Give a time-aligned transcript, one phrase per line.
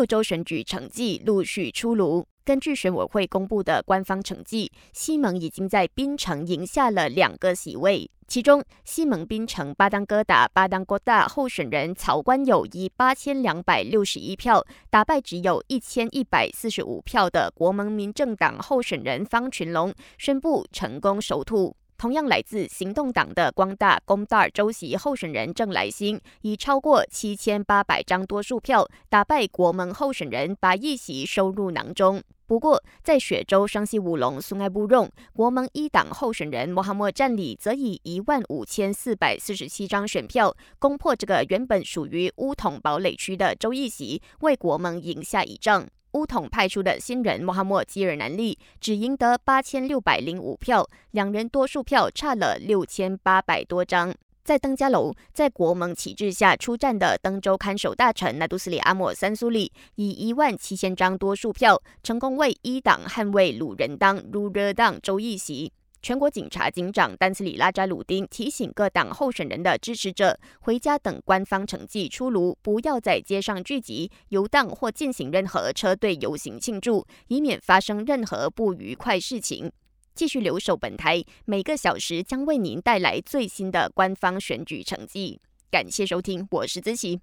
[0.00, 2.26] 六州选举成绩陆续出炉。
[2.42, 8.10] 根据选委会公布的官方成绩，西蒙已经在槟城赢下了两个席位。
[8.26, 21.76] 其中，西蒙槟城巴当哥达巴当哥大候选人曹官友以八千两百六十一票打败只有一千一百四十五票的国盟民政党候选人方群龙，宣布成功守土。
[22.00, 32.22] 同样来自行动党的光大公大州席候选人郑来兴，以超过七千八百张多数票打败国盟候选人，把一席收入囊中。
[32.46, 45.86] 不过，在雪州双溪五龙苏埃布用国盟一党候选人穆罕默占里，则以一万五千四百四十七张选票攻破这个原本属于乌统堡垒区的州议席，为国盟赢下一仗。
[46.12, 54.12] 乌统派出的新人穆罕默基尔南利只赢得八千六百零五票，两人多数票差了六千八百多张。
[54.42, 65.72] 在登嘉楼，在国盟旗帜下出战的登州看守大臣纳杜斯里阿莫三苏里，以一万七千张多数票，成功为一党捍卫鲁人党入热党州议席。
[66.02, 79.70] 全国警察警长丹斯里拉扎鲁丁提醒各党候选人的支持者，回家等官方成绩出炉，不要在街上聚集、游荡或进行任何车队游行庆祝，以免发生任何不愉快事情。
[80.14, 85.38] 继续留守本台，每个小时将为您带来最新的官方选举成绩。
[85.70, 87.20] 感谢收听，我是子琪。